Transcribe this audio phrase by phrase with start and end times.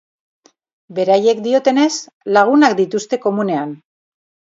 [0.99, 1.89] Beraiek diotenez,
[2.37, 3.77] lagunak dituzte komunean.